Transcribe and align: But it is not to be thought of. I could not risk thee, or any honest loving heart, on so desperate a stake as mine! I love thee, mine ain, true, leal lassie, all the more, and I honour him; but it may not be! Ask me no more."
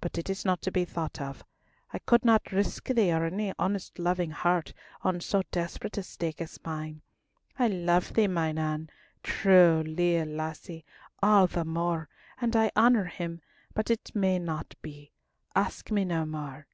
But 0.00 0.16
it 0.16 0.30
is 0.30 0.42
not 0.42 0.62
to 0.62 0.72
be 0.72 0.86
thought 0.86 1.20
of. 1.20 1.44
I 1.92 1.98
could 1.98 2.24
not 2.24 2.50
risk 2.50 2.86
thee, 2.88 3.12
or 3.12 3.26
any 3.26 3.52
honest 3.58 3.98
loving 3.98 4.30
heart, 4.30 4.72
on 5.02 5.20
so 5.20 5.42
desperate 5.50 5.98
a 5.98 6.02
stake 6.02 6.40
as 6.40 6.58
mine! 6.64 7.02
I 7.58 7.68
love 7.68 8.14
thee, 8.14 8.26
mine 8.26 8.56
ain, 8.56 8.88
true, 9.22 9.82
leal 9.86 10.24
lassie, 10.28 10.86
all 11.22 11.46
the 11.46 11.66
more, 11.66 12.08
and 12.40 12.56
I 12.56 12.70
honour 12.74 13.04
him; 13.04 13.42
but 13.74 13.90
it 13.90 14.14
may 14.14 14.38
not 14.38 14.74
be! 14.80 15.12
Ask 15.54 15.90
me 15.90 16.06
no 16.06 16.24
more." 16.24 16.66